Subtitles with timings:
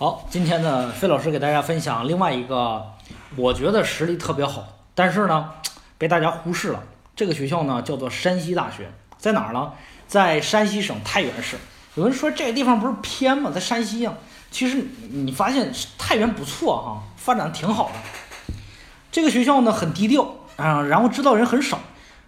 [0.00, 2.92] 好，今天呢，费老师给大家分享另外一个，
[3.34, 5.50] 我觉得实力特别好，但是呢，
[5.98, 6.80] 被大家忽视了。
[7.16, 9.72] 这个学校呢，叫做山西大学，在哪儿呢？
[10.06, 11.56] 在山西省太原市。
[11.96, 13.50] 有人说这个地方不是偏吗？
[13.52, 14.12] 在山西呀。
[14.52, 18.54] 其实你发现太原不错哈，发展挺好的。
[19.10, 21.80] 这个学校呢很低调啊，然后知道人很少。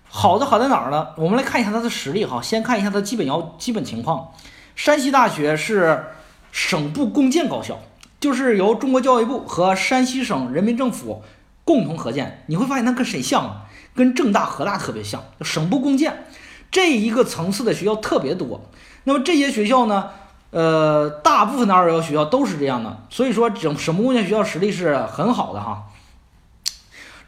[0.08, 1.10] 好的好在哪儿呢？
[1.16, 2.42] 我们来看一下它的实力哈。
[2.42, 4.32] 先看一下它基本要基本情况。
[4.74, 6.04] 山西大学是。
[6.52, 7.78] 省部共建高校
[8.18, 11.22] 就是由中国教育部和山西省人民政府
[11.64, 12.42] 共同合建。
[12.46, 13.66] 你会发现它跟谁像啊？
[13.94, 15.22] 跟郑大、河大特别像。
[15.40, 16.26] 省部共建
[16.70, 18.60] 这一个层次的学校特别多。
[19.04, 20.10] 那么这些学校呢？
[20.50, 23.04] 呃，大部分的二幺幺学校都是这样的。
[23.08, 25.84] 所以说，整省部共建学校实力是很好的哈。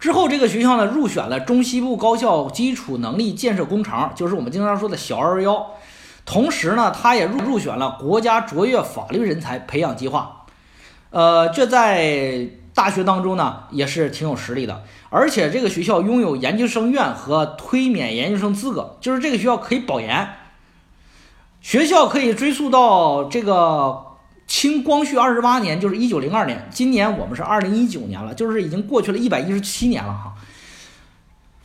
[0.01, 5.71] 之后这个学校呢，入选了中西部高校基础能力建设工程，就是我们经常说的小二幺。
[6.25, 10.47] 同时呢，他也入入选了国家卓越法律人才培养计划，
[11.11, 14.83] 呃，这在大学当中呢也是挺有实力的。
[15.11, 20.29] 而且这个学校拥有研究生院和推免研究生资格，就是这个学校可以保研。
[21.61, 24.03] 学校可以追溯到这个
[24.47, 26.67] 清光绪二十八年，就是一九零二年。
[26.71, 30.33] 今年我们是二零一九年了，就是已经过去了一百一十七年了哈。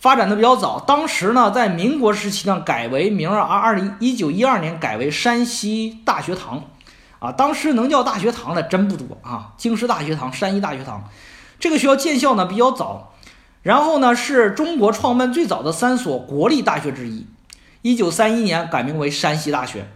[0.08, 6.64] 发展的比较早，当时呢，在民国时期呢，改为名儿，二二零一九一二年改为山西大学堂，
[7.20, 11.04] 啊，当时能叫大学堂的真不多啊，京师大学堂、山西大学堂，
[11.60, 13.16] 这个学校建校呢比较早，
[13.64, 17.28] 然后呢是中国创办最早的三所国立大学之一，
[17.82, 19.90] 一九三一年改名为山西大学，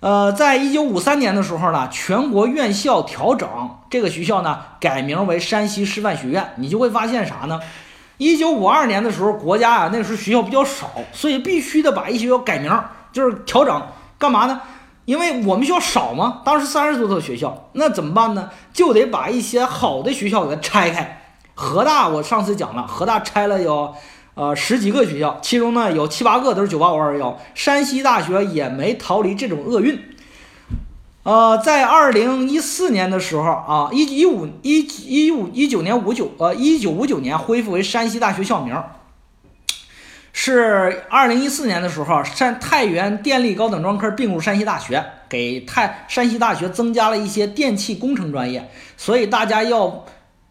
[0.00, 3.48] 呃，在一九五三年的时候呢，全国院校调整，
[3.88, 7.58] 这个学校呢改名为山西师范学院，你就会发现啥呢？
[8.18, 12.70] 一九五二年的时候，国家啊，那时候学校比较少，所以必须得把一些学校改名，
[13.12, 13.82] 就是调整，
[14.18, 14.60] 干嘛呢？
[15.04, 18.48] 因为我们学校少嘛，当时三十多所学校，那怎么办呢？
[18.72, 21.20] 就得把一些好的学校给它拆开。
[21.54, 23.94] 河大，我上次讲了，河大拆了有
[24.34, 27.38] 呃十几个学校，其中呢有七八个都是九八五二幺。
[27.54, 30.00] 山西大学也没逃离这种厄运。
[31.24, 38.76] 呃，在二零一四年的时候啊，一一五一一五一九年五九呃一九五九年恢复为山西大学校名，
[40.34, 50.04] 是二零一四年的时候，山太原电力高等专科并入山西大学，给太山西大学增加了一些电气工程专业，所以大家要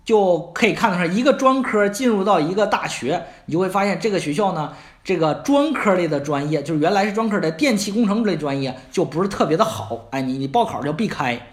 [0.04, 4.74] 就可以看得出来，一个专科进入到一个大学，你就会发现这个学校呢。
[5.04, 10.06] 这个专科类的专业，就是原来是专科的电气工程类专业，就不是特别的好。
[10.12, 11.48] 哎，你你报考要避开。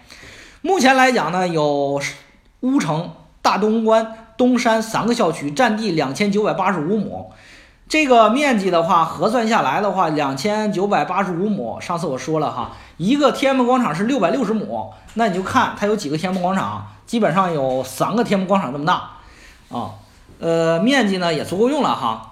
[0.61, 2.01] 目前来讲呢，有
[2.61, 7.31] 乌城、大东关、东山三个校区，占地两千九百八十五亩。
[7.89, 11.81] 这个面积的话，核算下来的话，两千九百八十五亩。
[11.81, 19.09] 上次我说了哈，一个天安门广场是六百六十亩，那你就看它有几个天安门广场，基本上有三个天安门广场这么大
[19.77, 19.91] 啊。
[20.39, 22.30] 呃，面积呢也足够用了哈。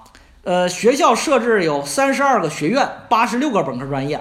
[0.50, 4.20] 呃，学校设置有三十二个学院，八十六个本科专业，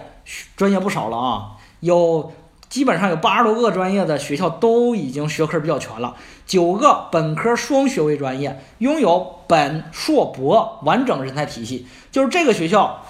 [0.59, 1.57] 专业不少了啊。
[1.81, 2.31] 有
[2.69, 6.15] 基本上有八十多个专业的学校都已经学科比较全了。
[6.45, 11.87] 九个本科双学位专业，拥有本硕博完整人才体系。
[12.13, 13.07] 就是这个学校，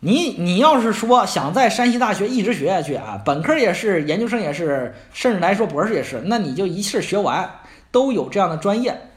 [0.00, 7.56] 你你要是说想在山西大学一直学下去啊，本科也是，研究生也是，甚至来说博士也是，那你就一次学完，
[7.92, 9.07] 都有这样的专业。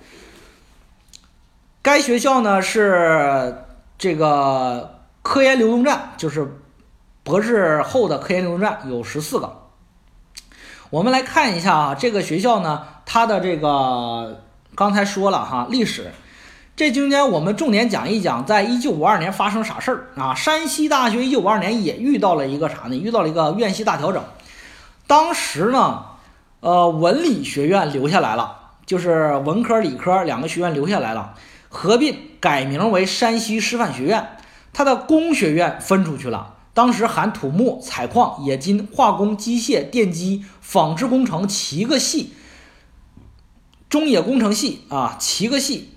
[1.83, 3.65] 该学校呢是
[3.97, 6.59] 这个科研流动站，就是
[7.23, 9.57] 博士后的科研流动站有十四个。
[10.91, 14.43] 我们来看一下啊，这个学校呢，它的这个
[14.75, 16.11] 刚才说了哈，历史。
[16.75, 20.35] 这中间我们重点讲一讲，在一九五二年发生啥事儿啊？
[20.35, 22.95] 山西大学一九五二年也遇到了一个啥呢？
[22.95, 24.23] 遇到了一个院系大调整。
[25.07, 26.05] 当时呢，
[26.59, 31.33] 呃，文理学院留下来了，就是文科、理科两个学院留下来了。
[31.71, 34.37] 合并改名为山西师范学院，
[34.73, 36.55] 它的工学院分出去了。
[36.73, 42.33] 当时含土木、采矿、冶金、化工、机械、电机、纺织工程七个系，
[43.89, 45.89] 中冶工程系啊七个系，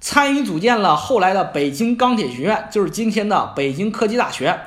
[0.00, 4.60] 参与组建了后来的北京钢铁学院，就是今天的北京科技大学。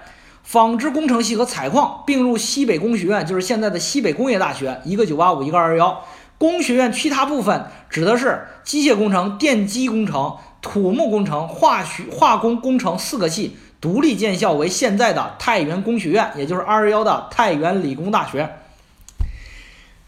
[0.43, 6.05] 纺织工程系和采矿并入西北工学院，就是现在的西北工业大学，一个九八五，一个二幺幺。
[6.37, 10.35] 工学院其他部分指的是机械工程、电机工程。
[10.63, 18.49] 土木工程、化学、化工工程四个系独立建校为现在的太原工学院，也就是二幺的太原理工大学。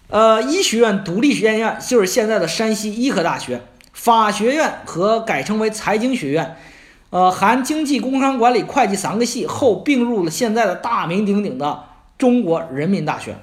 [0.08, 3.62] 呃，医学院独立学院就是现在的山西医科大学。
[3.92, 6.58] 法学院和改称为财经学院，
[7.10, 11.84] 呃，含经济、工商管理、会计三个系，后并入了现在的大名鼎鼎的
[12.18, 13.36] 中国人民大学。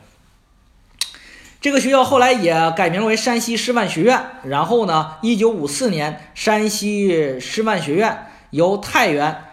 [1.63, 4.21] 这个学校后来也改名为山西师范学院。
[4.43, 9.45] 然后呢，一九五四年，山西师范学院由太原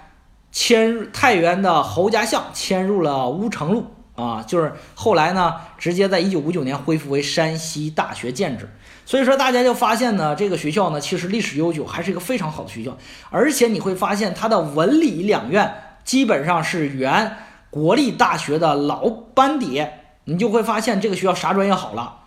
[0.51, 3.85] 迁太原的侯家巷迁入了乌城路
[4.15, 8.67] 啊，就是后来呢，直接在一九五九年恢复为山西大学建制。
[9.06, 12.97] 所以说，大家就发现呢，这个学校呢，其实历史悠久，还是一个非常好的学校。
[13.29, 15.71] 而且你会发现，它的文理两院
[16.03, 17.38] 基本上是原
[17.69, 19.85] 国立大学的老班底。
[20.29, 22.17] 你就会发现这个学校啥专业好了。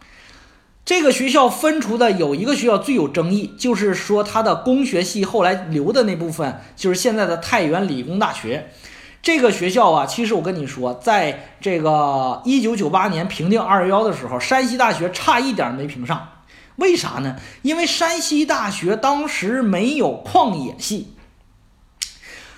[0.84, 8.70] 这个学校分出的有一个学校最有争议，就是说它的工学系后来留的那部分，就是现在的太原理工大学。
[9.22, 16.28] 这个学校啊，其实我跟你说，在这个一九九八年评定二幺幺的时候，山西大学差一点没评上。
[16.74, 17.36] 为啥呢？
[17.62, 21.14] 因为山西大学当时没有矿业系。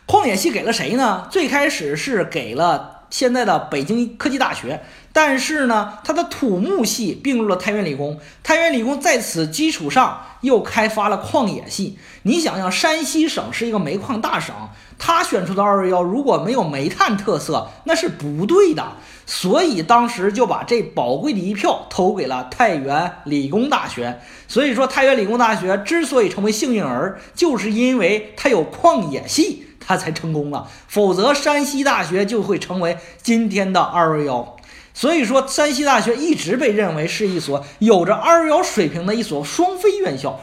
[0.06, 1.28] 矿业系给了谁呢？
[1.30, 4.82] 最开始是给了现在的北京科技大学。
[5.12, 11.96] 但是呢，它的土木系并入了太原理工，太原理工在此基础上又开发了矿冶系。
[12.22, 14.52] 你想想，山西省是一个煤矿大省，
[14.98, 18.84] 他选出的二幺幺如果没有煤炭特色，那是不对的。
[19.24, 24.18] 所以当时就把这宝贵的一票投给了太原理工大学。
[24.48, 30.68] 所以说，太原理工大学之所以成为幸运儿，就是因为它有矿冶系，他才成功了。
[30.88, 34.56] 否则，山西大学就会成为今天的二幺幺。
[34.92, 40.40] 所以说，山西大学一直被认为是一所有着“二幺幺”水平的一所双非院校。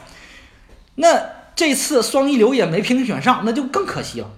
[0.96, 1.22] 那
[1.54, 4.30] 这次双一流也没评选上，那就更可惜了。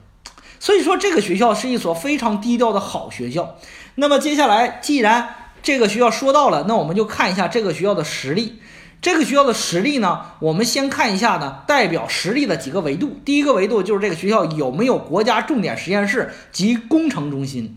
[0.60, 3.56] 所以说，这个学校是一所非常低调的好学校。
[3.96, 8.60] 那么接下来，既然这个学校说到了，那我们就看一下这个学校的实力。
[9.04, 13.18] 这个学校的实力呢，我们先看一下呢，代表实力的几个维度。
[13.22, 17.76] 第一个维度就是这个学校有没有国家重点实验室及工程中心。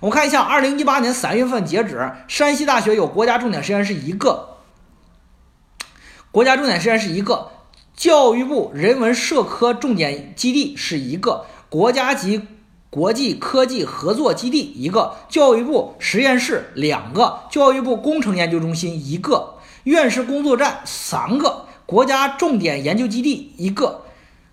[0.00, 4.58] 我们看一下，二零一八年三月份截止，山西大学有国家重点实验室一个，
[6.30, 7.52] 国家重点实验室一个，
[7.96, 12.42] 教育部人文社科重点基地是一个，国家级
[12.90, 19.54] 国际科技合作基地一个，教育部实验室两个，教育部工程研究中心一个，
[19.86, 24.02] 院士工作站三个，国家重点研究基地一个，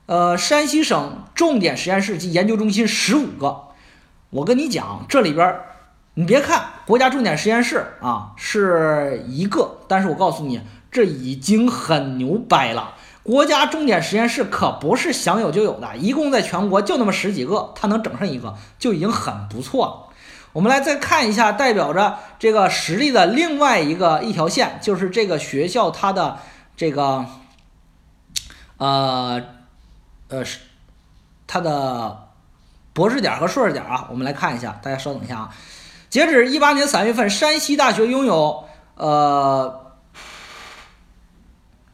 [0.06, 3.70] 呃，山西省重点实验室及研究中心十五个。
[4.30, 5.60] 我跟你讲，这里边
[6.14, 12.94] 你别看国家重点实验室啊是一个，但是我告诉你，这已经很牛掰了。
[13.24, 20.13] 国家重点实验室可不是想有就有的，一共在全国就那么十几个，它能整上一个就已经很不错了。
[20.54, 26.40] 我们来再看一下代表着这个实力的另外一个一条线，就是这个学校它的
[26.78, 27.26] 这个
[28.78, 29.42] 呃
[30.30, 30.60] 呃是
[31.46, 32.22] 它的。
[32.96, 35.56] 博士点和硕士点啊，我们来看一下，大家稍等一下啊。
[36.12, 39.96] 截止一八年三月份，山西大学拥有呃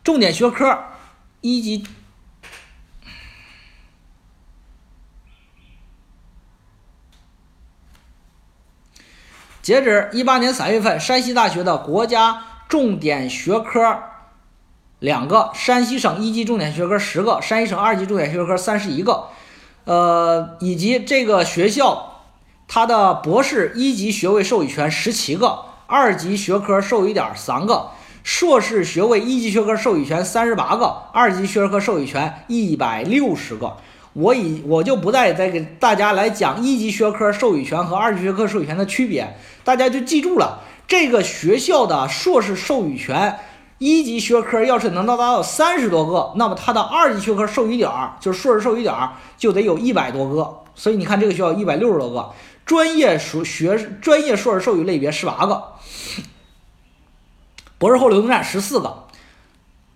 [0.04, 0.78] 重点学科
[1.40, 1.88] 一级。
[9.62, 14.00] 截止一八年三月份，山西大学的国家重点学科
[15.00, 19.28] 两个，山西省一级重点学科十个，山西省二级重点学科三十一个。
[19.86, 22.22] 呃，以及这个学校，
[22.68, 27.90] 它的博士一级学位授予权十七个，二级学科授予点三个，
[28.24, 33.78] 硕士学位一级学科授予权三十八个，二级学科授予权一百六十个。
[34.20, 43.40] 我以我就不再再给大家来讲一级学科授予权和二级学科授予权的区别，大家就记住了，这个学校的硕士授予权。
[43.78, 50.64] 一级学科要是能到达到三十多个，那么它的二级学科授予点儿就是硕士授予点儿就得有一百多个。
[50.76, 52.30] 所以你看这个学校一百六十多个，
[52.66, 55.64] 专业属学专业硕士授予类别十八个，
[57.78, 59.06] 博士后流动站十四个。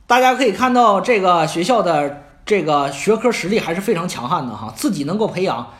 [0.07, 5.73] 大家可以看到这个学校的这个学科实力还是非常强悍的哈，自己能够培养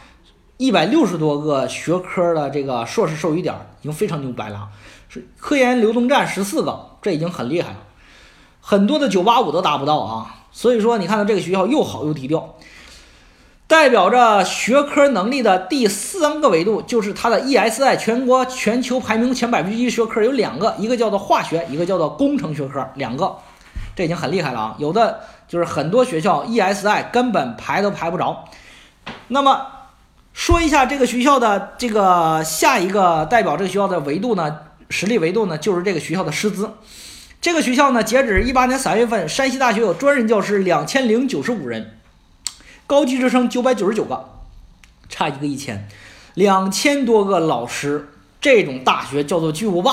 [0.58, 4.70] 一百六十多个学科的这个硕士授予点，已经非常牛掰了。
[5.10, 7.78] 是科研流动站十四个，这已经很厉害了。
[8.62, 12.56] 很多的九八五都达不到啊，所以说你看到这个学校又好又低调，
[13.68, 23.36] 代表着学科能力的第三个维度就是它的 ESI 全国全球排名前百分之一学科有两个，一个叫做化学，一个叫做工程学科，两个，
[23.96, 24.76] 这已经很厉害了啊。
[24.80, 25.20] 有的
[25.54, 28.46] 就是很多学校 ESI 根本排都排不着。
[29.28, 29.68] 那么
[30.34, 36.72] 说一下这个学校的这个下一个代表这个学校的维度呢，实力维度呢，就是这个学校的师资。
[37.40, 42.00] 这个学校呢，截止一八年三月份，山西大学有专任教师两千零九十五人，
[42.88, 44.28] 高级职称九百九十九个，
[45.08, 45.88] 差一个一千，
[46.34, 48.10] 两千多个老师。
[48.42, 49.92] 这种大学叫做巨无霸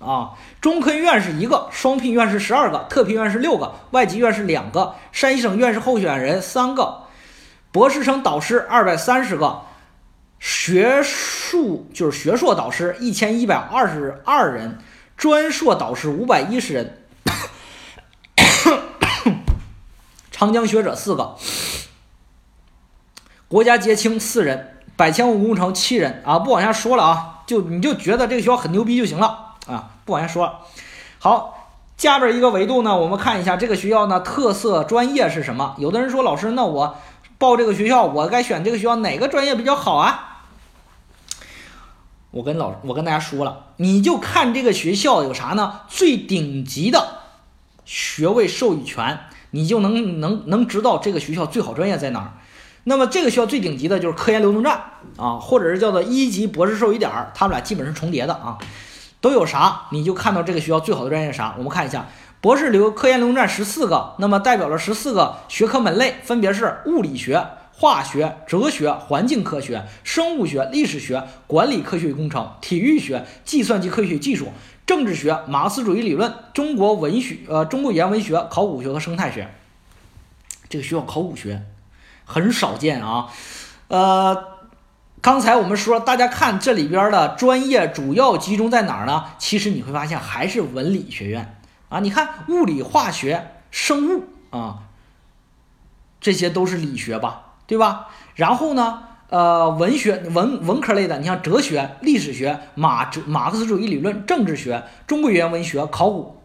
[0.00, 0.32] 啊。
[0.60, 7.04] 中科院士一个，双聘院士十二个，特聘院士六个，外籍院士两个，山西省院士候选人三个，
[7.70, 9.62] 博士生导师二百三十个，
[10.40, 14.78] 学术就是学硕导师一千一百二十二人，
[15.16, 16.98] 专硕导师五百一十人，
[20.32, 21.36] 长江学者四个，
[23.46, 26.22] 国家杰青四人，百千户工程七人。
[26.24, 29.45] 啊，不往下说了啊，就你就觉得这个学校很牛逼就行了，
[30.06, 30.60] 不往下说了。
[31.18, 35.76] 好，下边一个维度呢，我们看一下这个学校呢特色专业是什么？
[35.78, 36.96] 有的人说老师，那我
[37.36, 40.44] 报这个学校，我该选这个学校哪个专业比较好啊？
[42.30, 45.80] 我跟老我跟大家说了，你就看这个学校有啥呢？
[45.88, 47.18] 最顶级的
[47.84, 49.20] 学位授予权，
[49.52, 52.32] 你就能能能知道这个学校最好专业在哪儿。
[52.84, 54.78] 那么这个学校最顶级的就是科研流动站
[55.16, 58.58] 啊，或者是叫做一级博士授予点儿，他们俩基本是重叠的啊。
[59.20, 59.82] 都有啥？
[59.90, 61.54] 你就看到这个学校最好的专业是啥？
[61.58, 62.06] 我们看一下，
[62.40, 67.46] 博士留科研留站十四个，那么代表了十四个学科门类，分别是物理学。
[67.78, 74.48] 化学、哲学、环境科学、生物学、历史学、管理科学与工程、体育学、计算机科学与技术、
[74.86, 79.46] 政治学、马克思主义理论、中国文学、呃中国语言文学、考古学和生态学。
[80.70, 81.64] 这个学校考古学
[82.24, 83.28] 很少见啊。
[83.88, 84.55] 呃，
[85.26, 89.24] 刚才我们说，大家看这里边的专业主要集中在哪儿呢？
[89.38, 91.98] 其实你会发现还是文理学院啊。
[91.98, 94.84] 你看物理、化学、生物啊，
[96.20, 97.56] 这些都是理学吧。
[97.66, 98.06] 对吧？
[98.36, 99.02] 然后呢？
[99.28, 106.36] 呃，文学文文科类的，你像哲学、历史学、马哲马克思主义理论、政治学、中国语言文学、考古，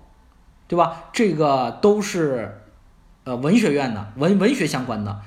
[0.68, 1.04] 对吧？
[1.14, 2.64] 这个都是
[3.26, 5.20] 呃文学院的文文学相关的，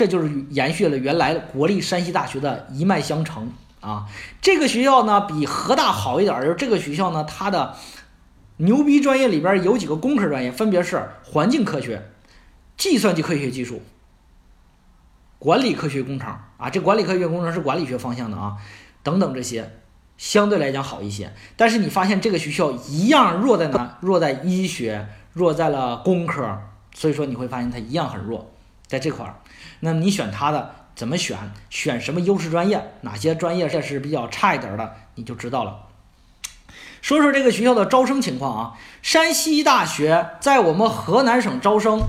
[0.00, 4.06] 这就是延续了原来国立山西大学的一脉相承啊。
[4.40, 7.76] 这个学校呢比河大好一点，就是这个学校呢它的
[8.56, 12.08] 牛逼专业里边有几个工科专业，分别是环境科学、
[12.78, 13.82] 计算机科学技术。
[15.38, 18.56] 管理科学工程啊，这管理科学工程是管理学方向的啊，
[19.02, 19.70] 等等这些
[20.16, 21.30] 相对来讲好一些。
[21.58, 23.98] 但是你发现这个学校一样弱在哪？
[24.00, 26.58] 弱在医学，弱在了工科。
[26.92, 28.50] 所以说你会发现它一样很弱，
[28.90, 29.36] 在这块儿。
[29.78, 31.38] 那你选他的怎么选？
[31.70, 32.92] 选什么优势专业？
[33.02, 34.94] 哪些专业这是比较差一点的？
[35.14, 35.86] 你就知道了。
[37.00, 42.00] 说说这个学校的招生情况啊，山西大学在我们河南省招生，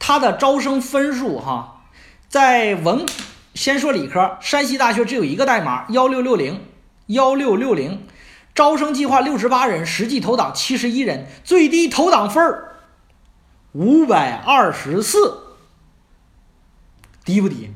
[0.00, 1.84] 它的招生分数哈。
[2.28, 3.06] 在文，
[3.54, 6.60] 先说理科，山西大学只有一个代码幺六六零
[7.06, 8.04] 幺六六零，
[8.56, 12.74] 招生计划六十八人，实际投档七十一人，最低投档分儿
[13.70, 15.43] 五百二十四，
[17.24, 17.72] 低不低？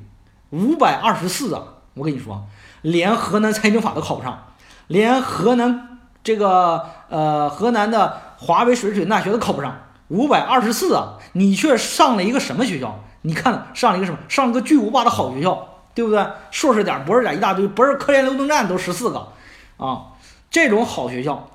[0.51, 1.63] 五百二十四啊！
[1.95, 2.47] 我跟你说，
[2.83, 4.53] 连河南财经法都考不上，
[4.87, 9.77] 连河南这个呃河南的华北水准大学都考不上，
[10.09, 11.19] 五百二十四啊！
[11.33, 13.01] 你却上了一个什么学校？
[13.23, 14.19] 你看上了一个什么？
[14.29, 16.25] 上了个巨无霸的好学校，对不对？
[16.51, 19.33] 硕士点、博士点一大堆，博士科研流动站都十四个，
[19.77, 20.13] 啊，
[20.51, 21.49] 这种好学校，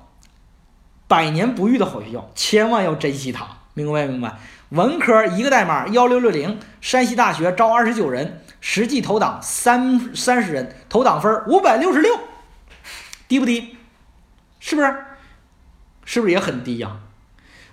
[1.08, 4.38] 百年不遇的好学校，千万要珍惜它，明白明白？
[4.70, 12.18] 文科一个代码幺六六零，山西大学招二十九人，实际投档三三十人，投档分五百六十六，
[13.28, 13.76] 低不低？
[14.60, 14.94] 是不是？
[16.04, 16.96] 是不是也很低呀？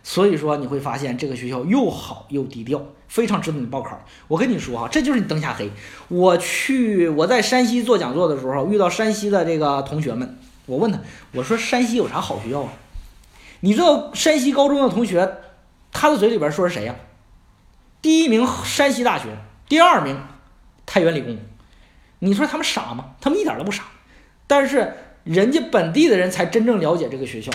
[0.04, 2.84] 所以说你会发现这个学校又好又低调。
[3.08, 4.06] 非常值得你报考。
[4.30, 5.70] 我跟你说哈，这就是你灯下黑。
[6.08, 10.98] 我去我在山西做讲座的时候，遇到山西的这个同学们，我问他，
[11.34, 12.72] 我说山西有啥好学校啊？
[13.60, 15.30] 你知道山西高中的同学，
[15.92, 16.96] 他的嘴里边说是谁呀？
[18.02, 20.20] 第一名山西大学，第二名
[20.86, 21.38] 太原理工。
[22.20, 23.12] 你说他们傻吗？
[23.20, 23.84] 他们一点都不傻。
[24.48, 24.94] 但是
[25.24, 27.52] 人家本地的人才真正了解这个学校，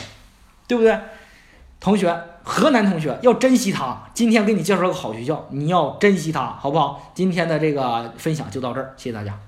[0.66, 0.98] 对不对？
[1.78, 4.08] 同学，河南同学要珍惜它。
[4.14, 7.12] 今天给你介绍个好学校，你要珍惜它，好不好？
[7.14, 9.38] 今天的这个分享就到这儿，谢谢大家。